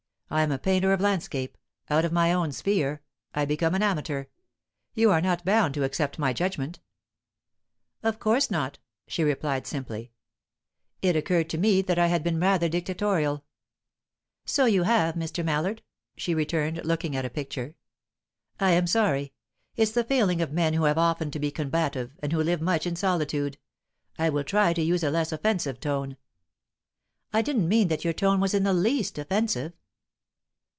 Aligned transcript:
I 0.33 0.43
am 0.43 0.51
a 0.53 0.57
painter 0.57 0.93
of 0.93 1.01
landscape; 1.01 1.57
out 1.89 2.05
of 2.05 2.13
my 2.13 2.31
own 2.31 2.53
sphere, 2.53 3.01
I 3.33 3.43
become 3.43 3.75
an 3.75 3.83
amateur. 3.83 4.27
You 4.93 5.11
are 5.11 5.19
not 5.19 5.43
bound 5.43 5.73
to 5.73 5.83
accept 5.83 6.17
my 6.17 6.31
judgment." 6.31 6.79
"Of 8.01 8.17
course 8.17 8.49
not," 8.49 8.79
she 9.09 9.25
replied 9.25 9.67
simply. 9.67 10.13
"It 11.01 11.17
occurred 11.17 11.49
to 11.49 11.57
me 11.57 11.81
that 11.81 11.99
I 11.99 12.07
had 12.07 12.23
been 12.23 12.39
rather 12.39 12.69
dictatorial." 12.69 13.43
"So 14.45 14.63
you 14.63 14.83
have, 14.83 15.15
Mr. 15.15 15.43
Mallard," 15.43 15.81
she 16.15 16.33
returned, 16.33 16.85
looking 16.85 17.13
at 17.13 17.25
a 17.25 17.29
picture. 17.29 17.75
"I 18.57 18.71
am 18.71 18.87
sorry. 18.87 19.33
It's 19.75 19.91
the 19.91 20.05
failing 20.05 20.41
of 20.41 20.53
men 20.53 20.75
who 20.75 20.85
have 20.85 20.97
often 20.97 21.29
to 21.31 21.39
be 21.39 21.51
combative, 21.51 22.13
and 22.23 22.31
who 22.31 22.41
live 22.41 22.61
much 22.61 22.87
in 22.87 22.95
solitude. 22.95 23.57
I 24.17 24.29
will 24.29 24.45
try 24.45 24.71
to 24.71 24.81
use 24.81 25.03
a 25.03 25.11
less 25.11 25.33
offensive 25.33 25.81
tone." 25.81 26.15
"I 27.33 27.41
didn't 27.41 27.67
mean 27.67 27.89
that 27.89 28.05
your 28.05 28.13
tone 28.13 28.39
was 28.39 28.53
in 28.53 28.63
the 28.63 28.71
least 28.71 29.17
offensive." 29.17 29.73